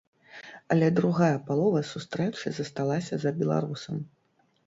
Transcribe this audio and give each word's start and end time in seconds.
Але 0.75 0.87
другая 0.99 1.33
палова 1.49 1.81
сустрэчы 1.91 2.53
засталася 2.59 3.13
за 3.25 3.35
беларусам. 3.43 4.01